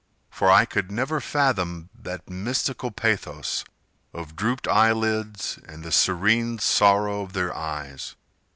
—For 0.31 0.49
I 0.49 0.65
could 0.65 0.91
never 0.91 1.19
fathom 1.21 1.91
That 1.93 2.27
mystical 2.27 2.89
pathos 2.89 3.63
of 4.15 4.35
drooped 4.35 4.67
eyelids, 4.67 5.59
And 5.67 5.83
the 5.83 5.91
serene 5.91 6.57
sorrow 6.57 7.21
of 7.21 7.33
their 7.33 7.55
eyes. 7.55 8.15